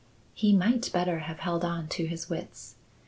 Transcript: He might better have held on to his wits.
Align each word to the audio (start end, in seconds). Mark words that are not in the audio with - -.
He 0.33 0.51
might 0.51 0.91
better 0.91 1.19
have 1.19 1.37
held 1.41 1.63
on 1.63 1.87
to 1.89 2.07
his 2.07 2.27
wits. 2.27 2.73